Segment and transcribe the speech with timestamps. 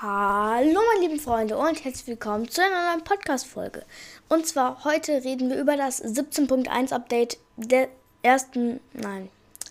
[0.00, 3.84] Hallo meine lieben Freunde und herzlich willkommen zu einer neuen Podcast-Folge.
[4.28, 7.88] Und zwar heute reden wir über das 17.1 Update der
[8.22, 9.28] ersten, nein,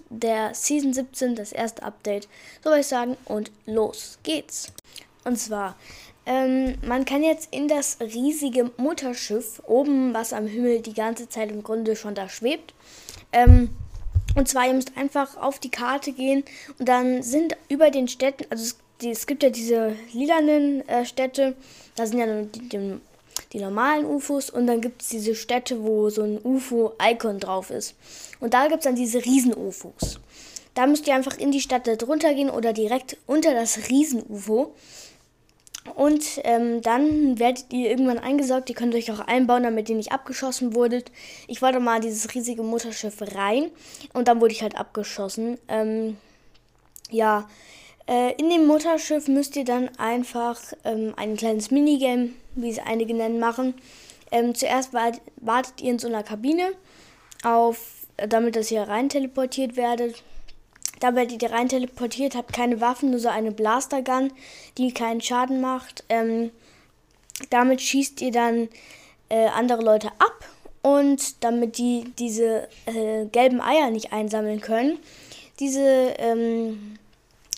[0.09, 2.27] der Season 17, das erste Update,
[2.61, 3.15] so soll ich sagen.
[3.23, 4.73] Und los geht's.
[5.23, 5.77] Und zwar,
[6.25, 11.51] ähm, man kann jetzt in das riesige Mutterschiff oben, was am Himmel die ganze Zeit
[11.51, 12.73] im Grunde schon da schwebt,
[13.31, 13.69] ähm,
[14.35, 16.43] und zwar, ihr müsst einfach auf die Karte gehen
[16.77, 21.05] und dann sind über den Städten, also es die, es gibt ja diese lilanen äh,
[21.05, 21.55] Städte,
[21.95, 22.97] da sind ja die, die,
[23.53, 27.95] die normalen UFOs und dann gibt es diese Städte, wo so ein UFO-Icon drauf ist.
[28.39, 30.19] Und da gibt es dann diese Riesen-UFOs.
[30.73, 34.75] Da müsst ihr einfach in die Stadt drunter gehen oder direkt unter das Riesen-UFO.
[35.95, 38.69] Und ähm, dann werdet ihr irgendwann eingesaugt.
[38.69, 41.11] Ihr könnt euch auch einbauen, damit ihr nicht abgeschossen wurdet.
[41.47, 43.71] Ich wollte mal dieses riesige Mutterschiff rein
[44.13, 45.57] und dann wurde ich halt abgeschossen.
[45.67, 46.17] Ähm,
[47.09, 47.47] ja,
[48.07, 53.13] äh, in dem Mutterschiff müsst ihr dann einfach ähm, ein kleines Minigame, wie es einige
[53.13, 53.73] nennen, machen.
[54.31, 56.71] Ähm, zuerst wartet ihr in so einer Kabine
[57.43, 60.23] auf, äh, damit dass ihr rein teleportiert werdet.
[60.99, 64.31] Da werdet ihr rein teleportiert, habt keine Waffen, nur so eine Blastergun,
[64.77, 66.03] die keinen Schaden macht.
[66.09, 66.51] Ähm,
[67.49, 68.69] damit schießt ihr dann
[69.29, 70.45] äh, andere Leute ab
[70.81, 74.97] und damit die diese äh, gelben Eier nicht einsammeln können.
[75.59, 76.97] Diese ähm,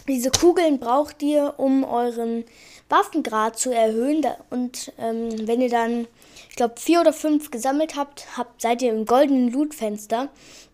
[0.10, 2.44] diese Kugeln braucht ihr, um euren
[2.90, 4.26] Waffengrad zu erhöhen.
[4.50, 6.08] Und ähm, wenn ihr dann,
[6.50, 10.30] ich glaube, vier oder fünf gesammelt habt, habt, seid ihr im goldenen Loot-Fenster.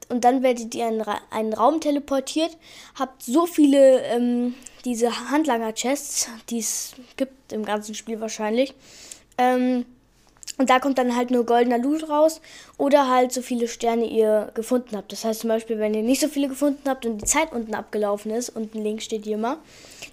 [0.07, 2.57] Und dann werdet ihr in einen Raum teleportiert.
[2.97, 4.55] Habt so viele ähm,
[4.85, 8.73] diese Handlanger-Chests, die es gibt im ganzen Spiel wahrscheinlich.
[9.37, 9.85] Ähm,
[10.57, 12.39] und da kommt dann halt nur goldener Loot raus
[12.77, 15.11] oder halt so viele Sterne ihr gefunden habt.
[15.11, 17.75] Das heißt zum Beispiel, wenn ihr nicht so viele gefunden habt und die Zeit unten
[17.75, 19.57] abgelaufen ist, unten links steht hier immer,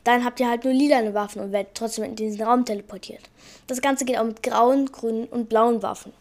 [0.04, 3.22] dann habt ihr halt nur lilane Waffen und werdet trotzdem in diesen Raum teleportiert.
[3.68, 6.12] Das Ganze geht auch mit grauen, grünen und blauen Waffen.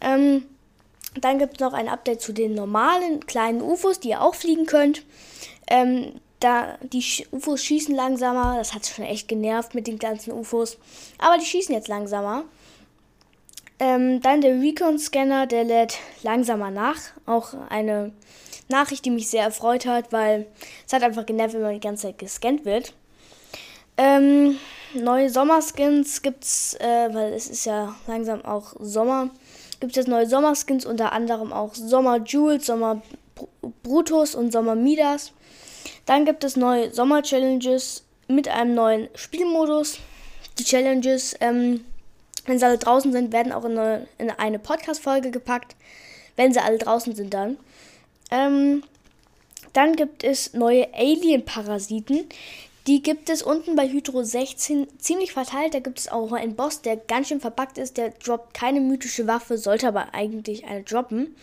[0.00, 0.44] Ähm,
[1.20, 4.66] dann gibt es noch ein Update zu den normalen kleinen UFOs, die ihr auch fliegen
[4.66, 5.04] könnt.
[5.66, 10.78] Ähm, da die UFOs schießen langsamer, das hat schon echt genervt mit den ganzen UFOs,
[11.18, 12.44] aber die schießen jetzt langsamer.
[13.80, 16.98] Ähm, dann der Recon-Scanner, der lädt langsamer nach.
[17.26, 18.12] Auch eine
[18.68, 20.46] Nachricht, die mich sehr erfreut hat, weil
[20.86, 22.92] es hat einfach genervt, wenn man die ganze Zeit gescannt wird.
[23.96, 24.56] Ähm,
[24.94, 29.30] neue Sommerskins gibt's, äh, weil es ist ja langsam auch Sommer.
[29.80, 33.02] Gibt es jetzt neue Sommerskins, unter anderem auch Sommer Jules, Sommer
[33.82, 35.32] Brutus und Sommer Midas.
[36.06, 39.98] Dann gibt es neue Sommer-Challenges mit einem neuen Spielmodus.
[40.58, 41.84] Die Challenges ähm,
[42.48, 45.76] wenn sie alle draußen sind, werden auch in eine, in eine Podcast-Folge gepackt.
[46.36, 47.58] Wenn sie alle draußen sind, dann.
[48.30, 48.82] Ähm,
[49.72, 52.26] dann gibt es neue Alien-Parasiten.
[52.86, 55.74] Die gibt es unten bei Hydro 16 ziemlich verteilt.
[55.74, 57.98] Da gibt es auch einen Boss, der ganz schön verpackt ist.
[57.98, 61.36] Der droppt keine mythische Waffe, sollte aber eigentlich eine droppen.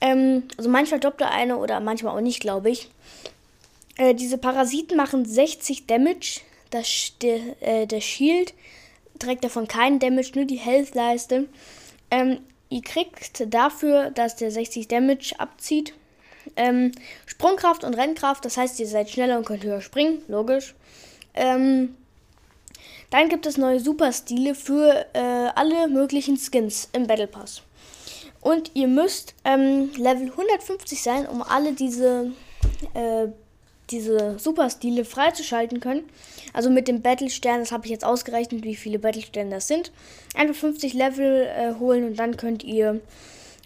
[0.00, 2.88] Ähm, also manchmal droppt er eine oder manchmal auch nicht, glaube ich.
[3.96, 6.42] Äh, diese Parasiten machen 60 Damage.
[6.70, 8.54] Das, der, äh, der Shield
[9.18, 11.48] trägt davon keinen Damage, nur die Health-Leiste.
[12.10, 15.94] Ähm, ihr kriegt dafür, dass der 60 Damage abzieht,
[16.56, 16.92] ähm,
[17.26, 18.44] Sprungkraft und Rennkraft.
[18.44, 20.74] Das heißt, ihr seid schneller und könnt höher springen, logisch.
[21.34, 21.96] Ähm,
[23.10, 25.18] dann gibt es neue Superstile für äh,
[25.54, 27.62] alle möglichen Skins im Battle Pass.
[28.40, 32.32] Und ihr müsst ähm, Level 150 sein, um alle diese
[32.94, 33.28] äh,
[33.90, 36.04] diese Superstile freizuschalten können.
[36.52, 39.92] Also mit dem Battle-Stern, das habe ich jetzt ausgerechnet, wie viele Battle-Sterne das sind.
[40.34, 43.00] Einfach 50 Level äh, holen und dann könnt ihr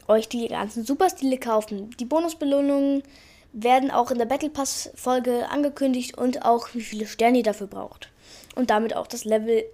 [0.09, 1.91] euch die ganzen Superstile kaufen.
[1.99, 3.03] Die Bonusbelohnungen
[3.53, 7.67] werden auch in der Battle Pass Folge angekündigt und auch wie viele Sterne ihr dafür
[7.67, 8.09] braucht.
[8.55, 9.65] Und damit auch das Level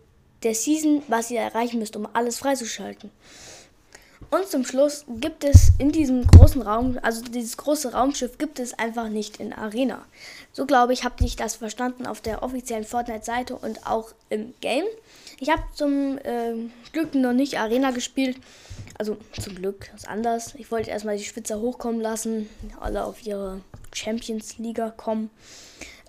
[0.43, 3.11] der Season, was ihr erreichen müsst, um alles freizuschalten.
[4.31, 8.79] Und zum Schluss gibt es in diesem großen Raum, also dieses große Raumschiff gibt es
[8.79, 10.05] einfach nicht in Arena.
[10.53, 14.85] So glaube ich, habt ihr das verstanden auf der offiziellen Fortnite-Seite und auch im Game.
[15.41, 16.55] Ich habe zum äh,
[16.93, 18.37] Glück noch nicht Arena gespielt.
[18.99, 20.55] Also zum Glück ist anders.
[20.57, 22.51] Ich wollte erstmal die Schwitzer hochkommen lassen,
[22.81, 23.61] alle auf ihre
[23.95, 25.31] Champions Liga kommen.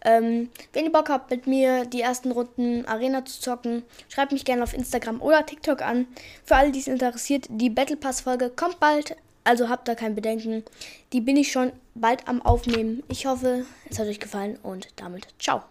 [0.03, 4.45] Ähm, wenn ihr Bock habt, mit mir die ersten Runden Arena zu zocken, schreibt mich
[4.45, 6.07] gerne auf Instagram oder TikTok an.
[6.43, 10.15] Für alle, die es interessiert, die Battle Pass Folge kommt bald, also habt da kein
[10.15, 10.63] Bedenken.
[11.13, 13.03] Die bin ich schon bald am Aufnehmen.
[13.09, 15.63] Ich hoffe, es hat euch gefallen und damit ciao.